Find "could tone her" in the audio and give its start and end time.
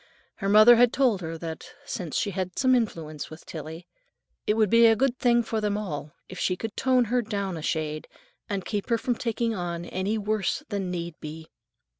6.57-7.21